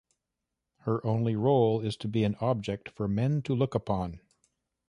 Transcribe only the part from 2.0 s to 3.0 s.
be an object